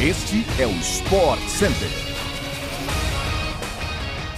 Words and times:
Este 0.00 0.46
é 0.60 0.64
o 0.64 0.70
Sport 0.76 1.40
Center. 1.48 1.88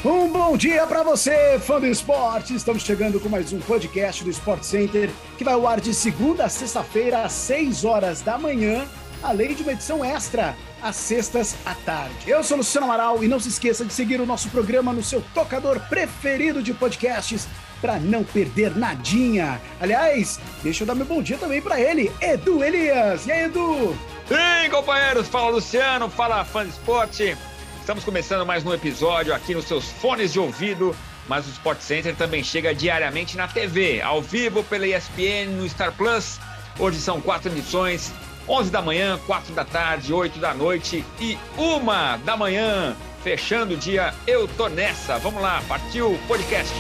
Um 0.03 0.27
bom 0.33 0.57
dia 0.57 0.87
para 0.87 1.03
você, 1.03 1.59
fã 1.59 1.79
do 1.79 1.87
esporte. 1.87 2.55
Estamos 2.55 2.83
chegando 2.83 3.21
com 3.21 3.29
mais 3.29 3.53
um 3.53 3.61
podcast 3.61 4.25
do 4.25 4.31
Sport 4.31 4.63
Center, 4.63 5.11
que 5.37 5.45
vai 5.45 5.53
ao 5.53 5.69
ar 5.69 5.79
de 5.79 5.93
segunda 5.93 6.47
a 6.47 6.49
sexta-feira, 6.49 7.25
às 7.25 7.33
6 7.33 7.85
horas 7.85 8.23
da 8.23 8.39
manhã, 8.39 8.89
além 9.23 9.53
de 9.53 9.63
uma 9.63 9.73
edição 9.73 10.03
extra 10.03 10.57
às 10.81 10.97
sextas 10.97 11.55
à 11.67 11.75
tarde. 11.75 12.15
Eu 12.27 12.43
sou 12.43 12.57
Luciano 12.57 12.87
Amaral 12.87 13.23
e 13.23 13.29
não 13.29 13.39
se 13.39 13.51
esqueça 13.51 13.85
de 13.85 13.93
seguir 13.93 14.19
o 14.19 14.25
nosso 14.25 14.49
programa 14.49 14.95
no 14.95 15.05
seu 15.05 15.23
tocador 15.35 15.79
preferido 15.91 16.63
de 16.63 16.73
podcasts 16.73 17.47
para 17.83 17.99
não 17.99 18.25
perder 18.25 18.75
nadinha. 18.75 19.61
Aliás, 19.79 20.41
deixa 20.63 20.85
eu 20.85 20.87
dar 20.87 20.95
meu 20.95 21.05
bom 21.05 21.23
dia 21.23 21.37
também 21.37 21.61
para 21.61 21.79
ele, 21.79 22.11
Edu 22.19 22.65
Elias. 22.65 23.27
E 23.27 23.33
aí, 23.33 23.45
Edu? 23.45 23.95
Sim, 24.31 24.71
companheiros, 24.71 25.27
fala 25.27 25.51
Luciano, 25.51 26.09
fala 26.09 26.45
fã 26.45 26.63
de 26.63 26.71
esporte. 26.71 27.37
Estamos 27.81 28.05
começando 28.05 28.47
mais 28.47 28.65
um 28.65 28.73
episódio 28.73 29.35
aqui 29.35 29.57
nos 29.57 29.65
seus 29.65 29.87
fones 29.87 30.33
de 30.33 30.39
ouvido, 30.39 30.95
mas 31.27 31.49
o 31.49 31.51
Sport 31.51 31.81
Center 31.81 32.15
também 32.15 32.45
chega 32.45 32.73
diariamente 32.73 33.37
na 33.37 33.49
TV, 33.49 34.01
ao 34.01 34.23
vivo 34.23 34.63
pela 34.63 34.87
ESPN, 34.87 35.49
no 35.57 35.69
Star 35.69 35.91
Plus. 35.91 36.39
Hoje 36.79 37.01
são 37.01 37.21
quatro 37.21 37.51
edições, 37.51 38.13
11 38.49 38.71
da 38.71 38.81
manhã, 38.81 39.19
4 39.27 39.53
da 39.53 39.65
tarde, 39.65 40.13
8 40.13 40.39
da 40.39 40.55
noite 40.55 41.05
e 41.19 41.37
1 41.59 42.25
da 42.25 42.37
manhã. 42.37 42.97
Fechando 43.25 43.75
o 43.75 43.77
dia, 43.77 44.15
eu 44.29 44.47
tô 44.47 44.69
nessa. 44.69 45.19
Vamos 45.19 45.43
lá, 45.43 45.61
partiu 45.67 46.13
o 46.13 46.19
podcast. 46.29 46.73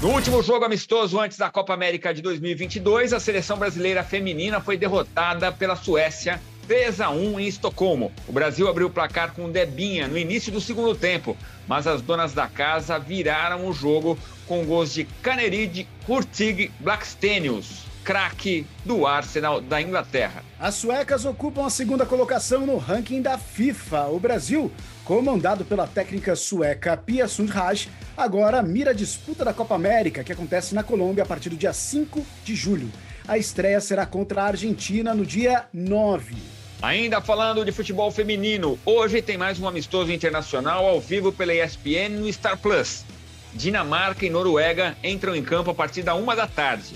No 0.00 0.08
último 0.12 0.42
jogo 0.42 0.64
amistoso 0.64 1.20
antes 1.20 1.36
da 1.36 1.50
Copa 1.50 1.74
América 1.74 2.14
de 2.14 2.22
2022, 2.22 3.12
a 3.12 3.20
seleção 3.20 3.58
brasileira 3.58 4.02
feminina 4.02 4.58
foi 4.58 4.78
derrotada 4.78 5.52
pela 5.52 5.76
Suécia 5.76 6.40
3 6.66 7.02
a 7.02 7.10
1 7.10 7.38
em 7.38 7.46
Estocolmo. 7.46 8.10
O 8.26 8.32
Brasil 8.32 8.66
abriu 8.66 8.86
o 8.86 8.90
placar 8.90 9.34
com 9.34 9.50
Debinha 9.50 10.08
no 10.08 10.16
início 10.16 10.50
do 10.50 10.58
segundo 10.58 10.94
tempo, 10.94 11.36
mas 11.68 11.86
as 11.86 12.00
donas 12.00 12.32
da 12.32 12.48
casa 12.48 12.98
viraram 12.98 13.66
o 13.66 13.74
jogo 13.74 14.18
com 14.46 14.64
gols 14.64 14.90
de 14.94 15.04
Canerid 15.04 15.86
Hurtig 16.08 16.72
Blackstenius, 16.80 17.84
craque 18.02 18.66
do 18.86 19.06
Arsenal 19.06 19.60
da 19.60 19.82
Inglaterra. 19.82 20.42
As 20.58 20.76
suecas 20.76 21.26
ocupam 21.26 21.66
a 21.66 21.70
segunda 21.70 22.06
colocação 22.06 22.64
no 22.64 22.78
ranking 22.78 23.20
da 23.20 23.36
FIFA. 23.36 24.06
O 24.06 24.18
Brasil, 24.18 24.72
comandado 25.04 25.62
pela 25.62 25.86
técnica 25.86 26.34
sueca 26.34 26.96
Pia 26.96 27.28
Sundhage, 27.28 27.90
agora 28.20 28.62
mira 28.62 28.90
a 28.90 28.94
disputa 28.94 29.44
da 29.44 29.54
Copa 29.54 29.74
América, 29.74 30.22
que 30.22 30.32
acontece 30.32 30.74
na 30.74 30.82
Colômbia 30.82 31.24
a 31.24 31.26
partir 31.26 31.48
do 31.48 31.56
dia 31.56 31.72
5 31.72 32.24
de 32.44 32.54
julho. 32.54 32.90
A 33.26 33.38
estreia 33.38 33.80
será 33.80 34.04
contra 34.04 34.42
a 34.42 34.46
Argentina 34.46 35.14
no 35.14 35.24
dia 35.24 35.64
9. 35.72 36.36
Ainda 36.82 37.20
falando 37.20 37.64
de 37.64 37.72
futebol 37.72 38.10
feminino, 38.10 38.78
hoje 38.84 39.22
tem 39.22 39.36
mais 39.36 39.58
um 39.60 39.68
amistoso 39.68 40.10
internacional 40.12 40.86
ao 40.86 41.00
vivo 41.00 41.32
pela 41.32 41.54
ESPN 41.54 42.18
no 42.18 42.32
Star 42.32 42.58
Plus. 42.58 43.04
Dinamarca 43.52 44.24
e 44.24 44.30
Noruega 44.30 44.96
entram 45.02 45.34
em 45.34 45.42
campo 45.42 45.70
a 45.70 45.74
partir 45.74 46.02
da 46.02 46.14
uma 46.14 46.34
da 46.34 46.46
tarde. 46.46 46.94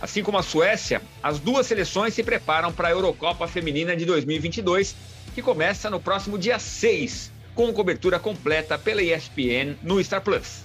Assim 0.00 0.22
como 0.22 0.36
a 0.36 0.42
Suécia, 0.42 1.00
as 1.22 1.38
duas 1.38 1.66
seleções 1.66 2.12
se 2.12 2.22
preparam 2.22 2.72
para 2.72 2.88
a 2.88 2.90
Eurocopa 2.90 3.48
Feminina 3.48 3.96
de 3.96 4.04
2022, 4.04 4.94
que 5.34 5.40
começa 5.40 5.88
no 5.88 6.00
próximo 6.00 6.38
dia 6.38 6.58
6, 6.58 7.31
com 7.54 7.72
cobertura 7.72 8.18
completa 8.18 8.78
pela 8.78 9.02
ESPN 9.02 9.76
no 9.82 10.02
Star 10.02 10.22
Plus. 10.22 10.62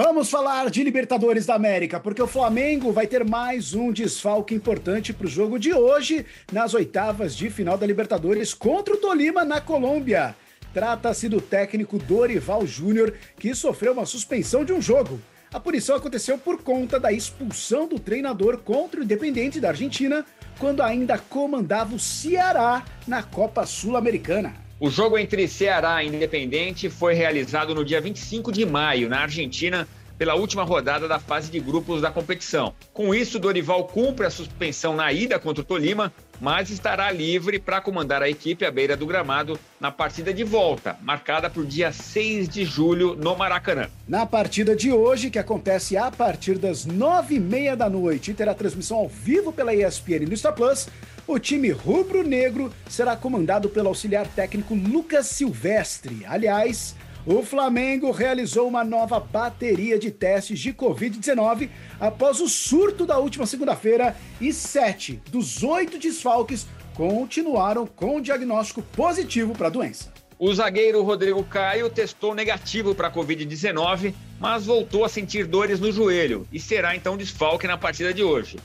Vamos 0.00 0.30
falar 0.30 0.70
de 0.70 0.84
Libertadores 0.84 1.44
da 1.44 1.56
América, 1.56 1.98
porque 1.98 2.22
o 2.22 2.26
Flamengo 2.28 2.92
vai 2.92 3.08
ter 3.08 3.24
mais 3.24 3.74
um 3.74 3.90
desfalque 3.90 4.54
importante 4.54 5.12
para 5.12 5.26
o 5.26 5.30
jogo 5.30 5.58
de 5.58 5.74
hoje, 5.74 6.24
nas 6.52 6.72
oitavas 6.72 7.34
de 7.34 7.50
final 7.50 7.76
da 7.76 7.84
Libertadores 7.84 8.54
contra 8.54 8.94
o 8.94 8.96
Tolima, 8.96 9.44
na 9.44 9.60
Colômbia. 9.60 10.36
Trata-se 10.72 11.28
do 11.28 11.40
técnico 11.40 11.98
Dorival 11.98 12.64
Júnior, 12.64 13.12
que 13.40 13.52
sofreu 13.56 13.92
uma 13.92 14.06
suspensão 14.06 14.64
de 14.64 14.72
um 14.72 14.80
jogo. 14.80 15.20
A 15.52 15.58
punição 15.58 15.96
aconteceu 15.96 16.38
por 16.38 16.62
conta 16.62 17.00
da 17.00 17.10
expulsão 17.10 17.88
do 17.88 17.98
treinador 17.98 18.58
contra 18.58 19.00
o 19.00 19.02
Independente 19.02 19.58
da 19.58 19.70
Argentina, 19.70 20.24
quando 20.60 20.80
ainda 20.80 21.18
comandava 21.18 21.96
o 21.96 21.98
Ceará 21.98 22.84
na 23.04 23.24
Copa 23.24 23.66
Sul-Americana. 23.66 24.67
O 24.80 24.88
jogo 24.88 25.18
entre 25.18 25.48
Ceará 25.48 26.04
e 26.04 26.06
Independente 26.06 26.88
foi 26.88 27.12
realizado 27.12 27.74
no 27.74 27.84
dia 27.84 28.00
25 28.00 28.52
de 28.52 28.64
maio, 28.64 29.08
na 29.08 29.22
Argentina, 29.22 29.88
pela 30.18 30.34
última 30.34 30.64
rodada 30.64 31.06
da 31.06 31.20
fase 31.20 31.50
de 31.50 31.60
grupos 31.60 32.02
da 32.02 32.10
competição. 32.10 32.74
Com 32.92 33.14
isso, 33.14 33.38
Dorival 33.38 33.84
cumpre 33.84 34.26
a 34.26 34.30
suspensão 34.30 34.96
na 34.96 35.12
ida 35.12 35.38
contra 35.38 35.62
o 35.62 35.64
Tolima, 35.64 36.12
mas 36.40 36.70
estará 36.70 37.10
livre 37.10 37.58
para 37.58 37.80
comandar 37.80 38.22
a 38.22 38.28
equipe 38.28 38.64
à 38.64 38.70
beira 38.70 38.96
do 38.96 39.06
gramado 39.06 39.58
na 39.80 39.90
partida 39.90 40.34
de 40.34 40.44
volta, 40.44 40.96
marcada 41.02 41.50
o 41.56 41.64
dia 41.64 41.92
6 41.92 42.48
de 42.48 42.64
julho 42.64 43.16
no 43.16 43.36
Maracanã. 43.36 43.88
Na 44.06 44.26
partida 44.26 44.76
de 44.76 44.92
hoje, 44.92 45.30
que 45.30 45.38
acontece 45.38 45.96
a 45.96 46.10
partir 46.10 46.58
das 46.58 46.84
nove 46.84 47.36
e 47.36 47.40
meia 47.40 47.76
da 47.76 47.88
noite 47.88 48.30
e 48.30 48.34
terá 48.34 48.54
transmissão 48.54 48.98
ao 48.98 49.08
vivo 49.08 49.52
pela 49.52 49.74
ESPN 49.74 50.26
no 50.28 50.36
Star 50.36 50.52
Plus, 50.52 50.88
o 51.26 51.38
time 51.38 51.70
rubro-negro 51.70 52.72
será 52.88 53.16
comandado 53.16 53.68
pelo 53.68 53.88
auxiliar 53.88 54.26
técnico 54.26 54.74
Lucas 54.74 55.26
Silvestre. 55.26 56.24
Aliás, 56.26 56.96
o 57.26 57.42
Flamengo 57.42 58.10
realizou 58.10 58.68
uma 58.68 58.84
nova 58.84 59.20
bateria 59.20 59.98
de 59.98 60.10
testes 60.10 60.58
de 60.58 60.72
Covid-19 60.72 61.68
após 62.00 62.40
o 62.40 62.48
surto 62.48 63.04
da 63.04 63.18
última 63.18 63.46
segunda-feira 63.46 64.16
e 64.40 64.52
sete 64.52 65.20
dos 65.30 65.62
oito 65.62 65.98
desfalques 65.98 66.66
continuaram 66.94 67.86
com 67.86 68.20
diagnóstico 68.20 68.82
positivo 68.82 69.52
para 69.52 69.66
a 69.66 69.70
doença. 69.70 70.12
O 70.38 70.54
zagueiro 70.54 71.02
Rodrigo 71.02 71.42
Caio 71.44 71.90
testou 71.90 72.34
negativo 72.34 72.94
para 72.94 73.08
a 73.08 73.12
Covid-19, 73.12 74.14
mas 74.38 74.66
voltou 74.66 75.04
a 75.04 75.08
sentir 75.08 75.46
dores 75.46 75.80
no 75.80 75.90
joelho 75.90 76.46
e 76.52 76.60
será 76.60 76.94
então 76.94 77.16
desfalque 77.16 77.66
na 77.66 77.76
partida 77.76 78.14
de 78.14 78.22
hoje. 78.22 78.56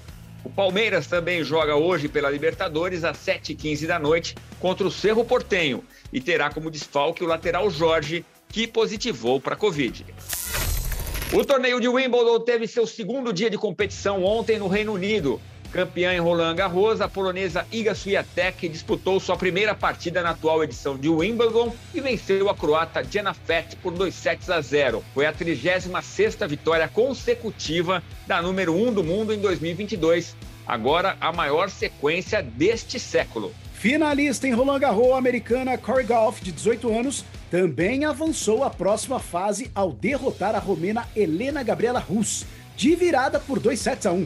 O 0.43 0.49
Palmeiras 0.49 1.07
também 1.07 1.43
joga 1.43 1.75
hoje 1.75 2.09
pela 2.09 2.29
Libertadores 2.29 3.03
às 3.03 3.17
7h15 3.17 3.87
da 3.87 3.97
noite 3.97 4.35
contra 4.59 4.85
o 4.85 4.91
Cerro 4.91 5.23
Portenho 5.23 5.83
e 6.11 6.19
terá 6.19 6.49
como 6.49 6.69
desfalque 6.69 7.23
o 7.23 7.27
lateral 7.27 7.69
Jorge, 7.71 8.25
que 8.53 8.67
positivou 8.67 9.41
para 9.41 9.55
a 9.55 9.57
Covid. 9.57 10.05
O 11.33 11.43
torneio 11.43 11.81
de 11.81 11.87
Wimbledon 11.87 12.39
teve 12.41 12.67
seu 12.67 12.85
segundo 12.85 13.33
dia 13.33 13.49
de 13.49 13.57
competição 13.57 14.23
ontem 14.23 14.59
no 14.59 14.67
Reino 14.67 14.93
Unido. 14.93 15.41
Campeã 15.71 16.13
em 16.13 16.19
Roland 16.19 16.53
Garros, 16.53 17.01
a 17.01 17.09
polonesa 17.09 17.65
Iga 17.71 17.95
Swiatek 17.95 18.69
disputou 18.69 19.19
sua 19.19 19.35
primeira 19.35 19.73
partida 19.73 20.21
na 20.21 20.29
atual 20.29 20.63
edição 20.63 20.95
de 20.95 21.09
Wimbledon 21.09 21.73
e 21.95 21.99
venceu 21.99 22.47
a 22.47 22.53
croata 22.53 23.03
Jana 23.03 23.33
Fett 23.33 23.75
por 23.77 23.91
2 23.91 24.13
sets 24.13 24.51
a 24.51 24.61
0. 24.61 25.03
Foi 25.15 25.25
a 25.25 25.33
36ª 25.33 26.47
vitória 26.47 26.87
consecutiva 26.87 28.03
da 28.27 28.39
número 28.39 28.75
1 28.75 28.93
do 28.93 29.03
mundo 29.03 29.33
em 29.33 29.39
2022, 29.39 30.35
agora 30.67 31.17
a 31.19 31.31
maior 31.31 31.69
sequência 31.69 32.41
deste 32.41 32.99
século. 32.99 33.53
Finalista 33.73 34.47
em 34.47 34.53
Roland 34.53 34.79
Garros, 34.79 35.11
a 35.13 35.17
americana 35.17 35.77
Corey 35.77 36.05
Goff, 36.05 36.43
de 36.43 36.51
18 36.51 36.89
anos, 36.97 37.25
também 37.51 38.05
avançou 38.05 38.63
à 38.63 38.69
próxima 38.69 39.19
fase 39.19 39.69
ao 39.75 39.91
derrotar 39.91 40.55
a 40.55 40.59
romena 40.59 41.07
Helena 41.15 41.61
Gabriela 41.63 41.99
Rus, 41.99 42.45
de 42.77 42.95
virada 42.95 43.39
por 43.39 43.59
2 43.59 43.79
sets 43.79 44.05
a 44.05 44.11
1. 44.11 44.25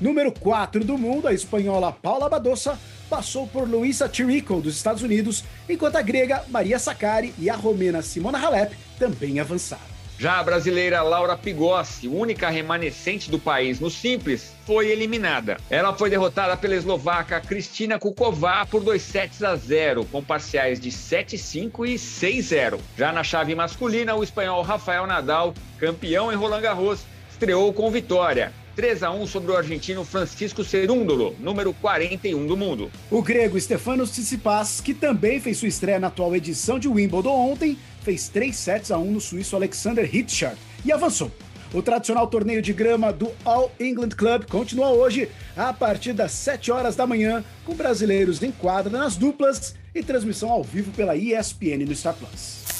Número 0.00 0.32
4 0.32 0.84
do 0.84 0.96
mundo, 0.96 1.28
a 1.28 1.32
espanhola 1.32 1.92
Paula 1.92 2.28
Badosa 2.28 2.78
passou 3.08 3.46
por 3.46 3.68
Luisa 3.68 4.08
Chirico, 4.10 4.60
dos 4.60 4.76
Estados 4.76 5.02
Unidos, 5.02 5.44
enquanto 5.68 5.96
a 5.96 6.02
grega 6.02 6.44
Maria 6.48 6.78
Sakkari 6.78 7.34
e 7.38 7.50
a 7.50 7.56
romena 7.56 8.00
Simona 8.00 8.38
Halep 8.38 8.74
também 8.98 9.40
avançaram. 9.40 9.99
Já 10.20 10.38
a 10.38 10.42
brasileira 10.42 11.00
Laura 11.00 11.34
Pigossi, 11.34 12.06
única 12.06 12.50
remanescente 12.50 13.30
do 13.30 13.38
país 13.38 13.80
no 13.80 13.88
simples, 13.88 14.52
foi 14.66 14.90
eliminada. 14.90 15.56
Ela 15.70 15.94
foi 15.94 16.10
derrotada 16.10 16.54
pela 16.58 16.74
eslovaca 16.74 17.40
Kristina 17.40 17.98
Kuková 17.98 18.66
por 18.66 18.82
2 18.82 19.00
sets 19.00 19.42
a 19.42 19.56
0, 19.56 20.04
com 20.04 20.22
parciais 20.22 20.78
de 20.78 20.90
7-5 20.90 21.88
e 21.88 21.94
6-0. 21.94 22.78
Já 22.98 23.12
na 23.12 23.24
chave 23.24 23.54
masculina, 23.54 24.14
o 24.14 24.22
espanhol 24.22 24.60
Rafael 24.60 25.06
Nadal, 25.06 25.54
campeão 25.78 26.30
em 26.30 26.36
Roland 26.36 26.60
Garros, 26.60 27.00
estreou 27.30 27.72
com 27.72 27.90
vitória. 27.90 28.52
3 28.80 29.02
a 29.02 29.10
1 29.10 29.26
sobre 29.26 29.52
o 29.52 29.56
argentino 29.58 30.06
Francisco 30.06 30.64
Cerúndolo, 30.64 31.36
número 31.38 31.74
41 31.74 32.46
do 32.46 32.56
mundo. 32.56 32.90
O 33.10 33.20
grego 33.20 33.60
Stefanos 33.60 34.10
Tsitsipas, 34.10 34.80
que 34.80 34.94
também 34.94 35.38
fez 35.38 35.58
sua 35.58 35.68
estreia 35.68 35.98
na 35.98 36.06
atual 36.06 36.34
edição 36.34 36.78
de 36.78 36.88
Wimbledon 36.88 37.28
ontem, 37.28 37.76
fez 38.02 38.30
3 38.30 38.56
sets 38.56 38.90
a 38.90 38.96
1 38.96 39.10
no 39.10 39.20
suíço 39.20 39.54
Alexander 39.54 40.08
Hitchard 40.10 40.56
e 40.82 40.90
avançou. 40.90 41.30
O 41.74 41.82
tradicional 41.82 42.26
torneio 42.26 42.62
de 42.62 42.72
grama 42.72 43.12
do 43.12 43.30
All 43.44 43.70
England 43.78 44.16
Club 44.16 44.46
continua 44.46 44.88
hoje 44.92 45.28
a 45.54 45.74
partir 45.74 46.14
das 46.14 46.32
7 46.32 46.72
horas 46.72 46.96
da 46.96 47.06
manhã, 47.06 47.44
com 47.66 47.74
brasileiros 47.74 48.42
em 48.42 48.50
quadra 48.50 48.96
nas 48.96 49.14
duplas 49.14 49.74
e 49.94 50.02
transmissão 50.02 50.50
ao 50.50 50.64
vivo 50.64 50.90
pela 50.92 51.14
ESPN 51.14 51.84
no 51.86 51.94
Star 51.94 52.14
Plus. 52.14 52.79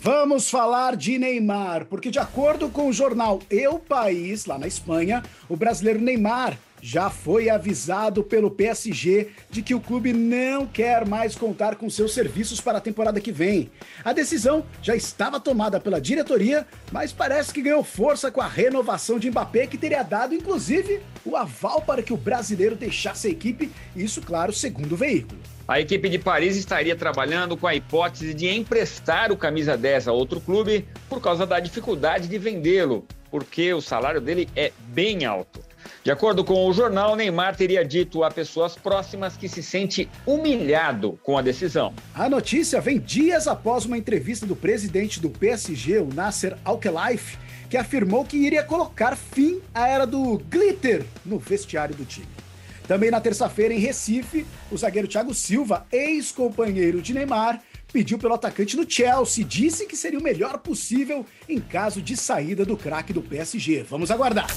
Vamos 0.00 0.48
falar 0.48 0.94
de 0.94 1.18
Neymar, 1.18 1.86
porque 1.86 2.08
de 2.08 2.20
acordo 2.20 2.68
com 2.68 2.88
o 2.88 2.92
jornal 2.92 3.40
Eu 3.50 3.80
País, 3.80 4.46
lá 4.46 4.56
na 4.56 4.68
Espanha, 4.68 5.24
o 5.48 5.56
brasileiro 5.56 6.00
Neymar 6.00 6.56
já 6.80 7.10
foi 7.10 7.50
avisado 7.50 8.22
pelo 8.22 8.48
PSG 8.48 9.30
de 9.50 9.60
que 9.60 9.74
o 9.74 9.80
clube 9.80 10.12
não 10.12 10.66
quer 10.66 11.04
mais 11.04 11.34
contar 11.34 11.74
com 11.74 11.90
seus 11.90 12.14
serviços 12.14 12.60
para 12.60 12.78
a 12.78 12.80
temporada 12.80 13.20
que 13.20 13.32
vem. 13.32 13.72
A 14.04 14.12
decisão 14.12 14.64
já 14.80 14.94
estava 14.94 15.40
tomada 15.40 15.80
pela 15.80 16.00
diretoria, 16.00 16.64
mas 16.92 17.12
parece 17.12 17.52
que 17.52 17.60
ganhou 17.60 17.82
força 17.82 18.30
com 18.30 18.40
a 18.40 18.46
renovação 18.46 19.18
de 19.18 19.28
Mbappé, 19.28 19.66
que 19.66 19.76
teria 19.76 20.04
dado 20.04 20.32
inclusive 20.32 21.02
o 21.24 21.36
aval 21.36 21.82
para 21.82 22.04
que 22.04 22.12
o 22.12 22.16
brasileiro 22.16 22.76
deixasse 22.76 23.26
a 23.26 23.30
equipe, 23.30 23.68
isso, 23.96 24.22
claro, 24.22 24.52
segundo 24.52 24.92
o 24.92 24.96
veículo. 24.96 25.57
A 25.68 25.78
equipe 25.78 26.08
de 26.08 26.18
Paris 26.18 26.56
estaria 26.56 26.96
trabalhando 26.96 27.54
com 27.54 27.66
a 27.66 27.74
hipótese 27.74 28.32
de 28.32 28.48
emprestar 28.48 29.30
o 29.30 29.36
camisa 29.36 29.76
10 29.76 30.08
a 30.08 30.12
outro 30.12 30.40
clube 30.40 30.88
por 31.10 31.20
causa 31.20 31.44
da 31.44 31.60
dificuldade 31.60 32.26
de 32.26 32.38
vendê-lo, 32.38 33.06
porque 33.30 33.74
o 33.74 33.82
salário 33.82 34.18
dele 34.18 34.48
é 34.56 34.72
bem 34.88 35.26
alto. 35.26 35.60
De 36.02 36.10
acordo 36.10 36.42
com 36.42 36.66
o 36.66 36.72
jornal, 36.72 37.14
Neymar 37.14 37.54
teria 37.54 37.84
dito 37.84 38.24
a 38.24 38.30
pessoas 38.30 38.76
próximas 38.76 39.36
que 39.36 39.46
se 39.46 39.62
sente 39.62 40.08
humilhado 40.24 41.20
com 41.22 41.36
a 41.36 41.42
decisão. 41.42 41.92
A 42.14 42.30
notícia 42.30 42.80
vem 42.80 42.98
dias 42.98 43.46
após 43.46 43.84
uma 43.84 43.98
entrevista 43.98 44.46
do 44.46 44.56
presidente 44.56 45.20
do 45.20 45.28
PSG, 45.28 45.98
o 45.98 46.08
Nasser 46.14 46.56
Al-Khelaifi, 46.64 47.36
que 47.68 47.76
afirmou 47.76 48.24
que 48.24 48.38
iria 48.38 48.64
colocar 48.64 49.14
fim 49.14 49.60
à 49.74 49.86
era 49.86 50.06
do 50.06 50.38
glitter 50.48 51.04
no 51.26 51.38
vestiário 51.38 51.94
do 51.94 52.06
time. 52.06 52.47
Também 52.88 53.10
na 53.10 53.20
terça-feira, 53.20 53.74
em 53.74 53.78
Recife, 53.78 54.46
o 54.72 54.76
zagueiro 54.78 55.06
Thiago 55.06 55.34
Silva, 55.34 55.86
ex-companheiro 55.92 57.02
de 57.02 57.12
Neymar, 57.12 57.60
pediu 57.92 58.18
pelo 58.18 58.32
atacante 58.32 58.78
no 58.78 58.90
Chelsea, 58.90 59.44
disse 59.44 59.84
que 59.84 59.94
seria 59.94 60.18
o 60.18 60.22
melhor 60.22 60.56
possível 60.58 61.24
em 61.46 61.60
caso 61.60 62.00
de 62.00 62.16
saída 62.16 62.64
do 62.64 62.78
craque 62.78 63.12
do 63.12 63.20
PSG. 63.20 63.82
Vamos 63.82 64.10
aguardar. 64.10 64.48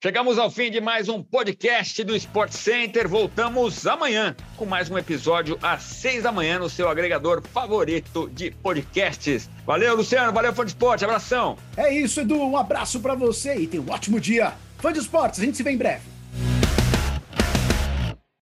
Chegamos 0.00 0.38
ao 0.38 0.50
fim 0.52 0.70
de 0.70 0.80
mais 0.80 1.08
um 1.08 1.20
podcast 1.20 2.04
do 2.04 2.14
Sport 2.14 2.52
Center. 2.52 3.08
Voltamos 3.08 3.84
amanhã 3.88 4.36
com 4.56 4.64
mais 4.64 4.88
um 4.88 4.96
episódio 4.96 5.58
às 5.60 5.82
seis 5.82 6.22
da 6.22 6.30
manhã 6.30 6.60
no 6.60 6.70
seu 6.70 6.88
agregador 6.88 7.42
favorito 7.42 8.30
de 8.32 8.52
podcasts. 8.52 9.50
Valeu, 9.66 9.96
Luciano. 9.96 10.32
Valeu, 10.32 10.54
fã 10.54 10.64
de 10.64 10.70
esporte. 10.70 11.04
Abração. 11.04 11.58
É 11.76 11.92
isso, 11.92 12.20
Edu. 12.20 12.36
Um 12.36 12.56
abraço 12.56 13.00
para 13.00 13.16
você 13.16 13.56
e 13.56 13.66
tenha 13.66 13.82
um 13.82 13.90
ótimo 13.90 14.20
dia. 14.20 14.52
Fã 14.78 14.92
de 14.92 15.00
esportes, 15.00 15.40
a 15.40 15.44
gente 15.44 15.56
se 15.56 15.62
vê 15.64 15.70
em 15.72 15.78
breve. 15.78 16.13